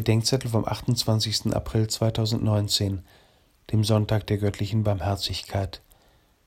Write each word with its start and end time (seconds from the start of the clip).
Bedenkzettel 0.00 0.50
vom 0.50 0.66
28. 0.66 1.54
April 1.54 1.86
2019, 1.86 3.02
dem 3.70 3.84
Sonntag 3.84 4.26
der 4.28 4.38
göttlichen 4.38 4.82
Barmherzigkeit. 4.82 5.82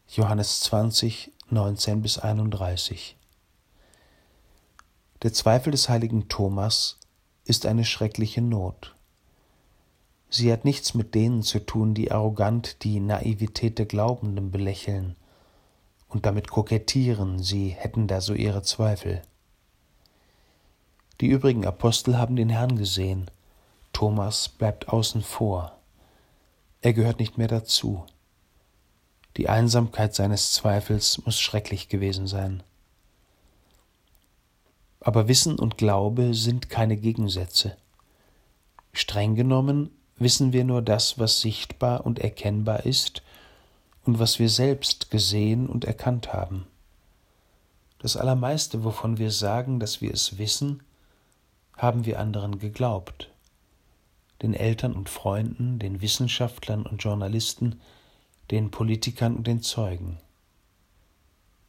Johannes 0.07 0.61
20, 0.61 1.31
19 1.51 2.01
bis 2.01 2.17
31. 2.17 3.15
Der 5.21 5.33
Zweifel 5.33 5.69
des 5.69 5.87
heiligen 5.87 6.29
Thomas 6.29 6.97
ist 7.45 7.67
eine 7.67 7.85
schreckliche 7.85 8.41
Not. 8.41 8.95
Sie 10.31 10.51
hat 10.51 10.65
nichts 10.65 10.95
mit 10.95 11.13
denen 11.13 11.43
zu 11.43 11.59
tun, 11.59 11.93
die 11.93 12.11
arrogant 12.11 12.83
die 12.83 12.99
Naivität 12.99 13.77
der 13.77 13.85
Glaubenden 13.85 14.49
belächeln 14.49 15.15
und 16.07 16.25
damit 16.25 16.49
kokettieren, 16.49 17.37
sie 17.37 17.67
hätten 17.67 18.07
da 18.07 18.19
so 18.19 18.33
ihre 18.33 18.63
Zweifel. 18.63 19.21
Die 21.21 21.27
übrigen 21.27 21.67
Apostel 21.67 22.17
haben 22.17 22.35
den 22.35 22.49
Herrn 22.49 22.79
gesehen. 22.79 23.29
Thomas 23.93 24.49
bleibt 24.49 24.89
außen 24.89 25.21
vor. 25.21 25.77
Er 26.81 26.93
gehört 26.93 27.19
nicht 27.19 27.37
mehr 27.37 27.47
dazu. 27.47 28.05
Die 29.37 29.47
Einsamkeit 29.47 30.13
seines 30.13 30.51
Zweifels 30.51 31.23
muss 31.25 31.39
schrecklich 31.39 31.87
gewesen 31.87 32.27
sein. 32.27 32.61
Aber 34.99 35.27
Wissen 35.27 35.57
und 35.57 35.77
Glaube 35.77 36.33
sind 36.33 36.69
keine 36.69 36.97
Gegensätze. 36.97 37.77
Streng 38.91 39.35
genommen 39.35 39.89
wissen 40.17 40.53
wir 40.53 40.63
nur 40.63 40.81
das, 40.81 41.17
was 41.19 41.41
sichtbar 41.41 42.05
und 42.05 42.19
erkennbar 42.19 42.85
ist 42.85 43.23
und 44.05 44.19
was 44.19 44.39
wir 44.39 44.49
selbst 44.49 45.11
gesehen 45.11 45.67
und 45.67 45.85
erkannt 45.85 46.33
haben. 46.33 46.67
Das 47.99 48.17
Allermeiste, 48.17 48.83
wovon 48.83 49.17
wir 49.17 49.31
sagen, 49.31 49.79
dass 49.79 50.01
wir 50.01 50.13
es 50.13 50.37
wissen, 50.37 50.83
haben 51.77 52.05
wir 52.05 52.19
anderen 52.19 52.59
geglaubt, 52.59 53.29
den 54.43 54.53
Eltern 54.53 54.93
und 54.93 55.09
Freunden, 55.09 55.79
den 55.79 56.01
Wissenschaftlern 56.01 56.85
und 56.85 57.01
Journalisten, 57.03 57.81
den 58.51 58.69
Politikern 58.69 59.35
und 59.35 59.47
den 59.47 59.61
Zeugen. 59.61 60.19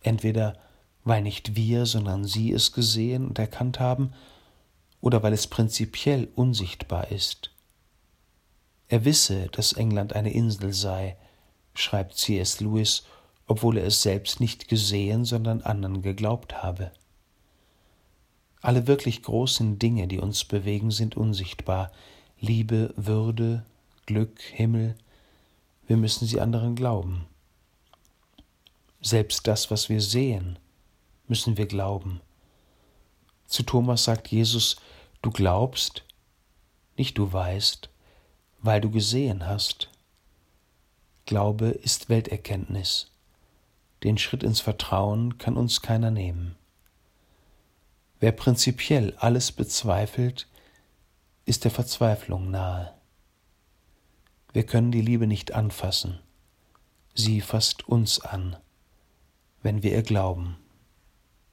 Entweder 0.02 0.58
weil 1.04 1.22
nicht 1.22 1.54
wir, 1.54 1.86
sondern 1.86 2.24
sie 2.24 2.52
es 2.52 2.72
gesehen 2.72 3.28
und 3.28 3.38
erkannt 3.38 3.78
haben, 3.78 4.12
oder 5.00 5.22
weil 5.22 5.34
es 5.34 5.46
prinzipiell 5.46 6.28
unsichtbar 6.34 7.10
ist. 7.10 7.50
Er 8.88 9.04
wisse, 9.04 9.48
dass 9.48 9.74
England 9.74 10.14
eine 10.14 10.32
Insel 10.32 10.72
sei, 10.72 11.16
schreibt 11.74 12.16
C.S. 12.16 12.60
Lewis, 12.60 13.04
obwohl 13.46 13.76
er 13.76 13.86
es 13.86 14.00
selbst 14.00 14.40
nicht 14.40 14.68
gesehen, 14.68 15.24
sondern 15.24 15.60
anderen 15.60 16.00
geglaubt 16.00 16.62
habe. 16.62 16.90
Alle 18.62 18.86
wirklich 18.86 19.22
großen 19.22 19.78
Dinge, 19.78 20.08
die 20.08 20.18
uns 20.18 20.44
bewegen, 20.46 20.90
sind 20.90 21.18
unsichtbar. 21.18 21.92
Liebe, 22.44 22.92
Würde, 22.94 23.64
Glück, 24.04 24.38
Himmel, 24.38 24.96
wir 25.86 25.96
müssen 25.96 26.26
sie 26.26 26.42
anderen 26.42 26.74
glauben. 26.74 27.24
Selbst 29.00 29.46
das, 29.46 29.70
was 29.70 29.88
wir 29.88 30.02
sehen, 30.02 30.58
müssen 31.26 31.56
wir 31.56 31.64
glauben. 31.64 32.20
Zu 33.46 33.62
Thomas 33.62 34.04
sagt 34.04 34.28
Jesus, 34.28 34.76
du 35.22 35.30
glaubst, 35.30 36.04
nicht 36.98 37.16
du 37.16 37.32
weißt, 37.32 37.88
weil 38.60 38.82
du 38.82 38.90
gesehen 38.90 39.46
hast. 39.46 39.88
Glaube 41.24 41.68
ist 41.68 42.10
Welterkenntnis. 42.10 43.10
Den 44.02 44.18
Schritt 44.18 44.42
ins 44.42 44.60
Vertrauen 44.60 45.38
kann 45.38 45.56
uns 45.56 45.80
keiner 45.80 46.10
nehmen. 46.10 46.56
Wer 48.20 48.32
prinzipiell 48.32 49.14
alles 49.16 49.50
bezweifelt, 49.50 50.46
ist 51.44 51.64
der 51.64 51.70
Verzweiflung 51.70 52.50
nahe. 52.50 52.94
Wir 54.52 54.64
können 54.64 54.92
die 54.92 55.02
Liebe 55.02 55.26
nicht 55.26 55.52
anfassen, 55.52 56.20
sie 57.14 57.40
fasst 57.40 57.88
uns 57.88 58.20
an, 58.20 58.56
wenn 59.62 59.82
wir 59.82 59.92
ihr 59.92 60.02
glauben. 60.02 60.56